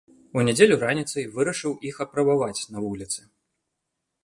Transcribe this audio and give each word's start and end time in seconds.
У 0.37 0.43
нядзелю 0.45 0.77
раніцай 0.83 1.27
вырашыў 1.35 1.77
іх 1.91 1.95
апрабаваць 2.07 2.61
на 2.73 2.77
вуліцы. 2.89 3.21